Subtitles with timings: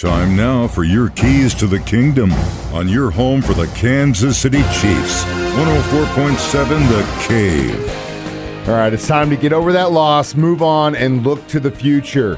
[0.00, 2.32] Time now for your keys to the kingdom
[2.72, 5.24] on your home for the Kansas City Chiefs.
[5.24, 8.66] 104.7 The Cave.
[8.66, 11.70] All right, it's time to get over that loss, move on, and look to the
[11.70, 12.36] future.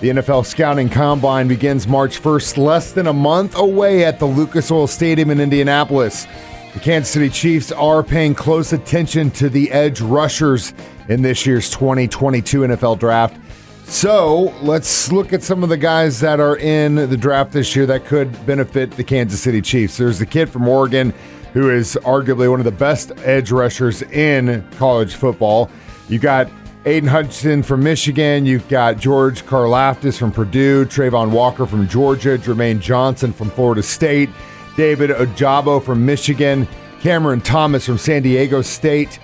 [0.00, 4.70] The NFL Scouting Combine begins March 1st, less than a month away at the Lucas
[4.70, 6.26] Oil Stadium in Indianapolis.
[6.72, 10.72] The Kansas City Chiefs are paying close attention to the edge rushers
[11.10, 13.43] in this year's 2022 NFL Draft.
[13.84, 17.86] So let's look at some of the guys that are in the draft this year
[17.86, 19.96] that could benefit the Kansas City Chiefs.
[19.96, 21.12] There's the kid from Oregon
[21.52, 25.70] who is arguably one of the best edge rushers in college football.
[26.08, 26.50] You got
[26.86, 28.44] Aidan Hutchinson from Michigan.
[28.44, 34.30] You've got George Karlaftis from Purdue, Travon Walker from Georgia, Jermaine Johnson from Florida State,
[34.76, 36.66] David Ojabo from Michigan,
[37.00, 39.20] Cameron Thomas from San Diego State,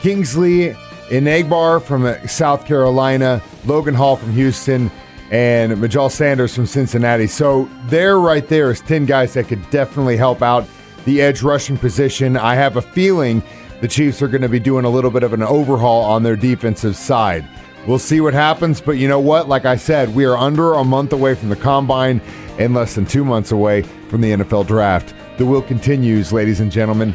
[0.00, 0.76] Kingsley
[1.08, 4.90] Enagbare from uh, South Carolina, Logan Hall from Houston,
[5.30, 7.26] and Myjai Sanders from Cincinnati.
[7.26, 10.66] So there, right there, is 10 guys that could definitely help out
[11.04, 12.36] the edge rushing position.
[12.36, 13.42] I have a feeling
[13.80, 16.36] the Chiefs are going to be doing a little bit of an overhaul on their
[16.36, 17.46] defensive side.
[17.86, 19.48] We'll see what happens, but you know what?
[19.48, 22.20] Like I said, we are under a month away from the combine
[22.58, 25.14] and less than two months away from the NFL draft.
[25.38, 27.14] The wheel continues, ladies and gentlemen.